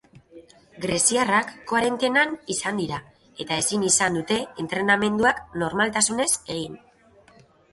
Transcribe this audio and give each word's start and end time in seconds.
Greziarrak 0.85 1.51
koarentenan 1.71 2.33
izan 2.55 2.81
dira 2.83 2.99
eta 3.45 3.59
ezin 3.65 3.85
izan 3.91 4.19
dute 4.21 4.39
entrenamenduak 4.65 5.45
normaltasunez 5.65 6.31
egin. 6.57 6.83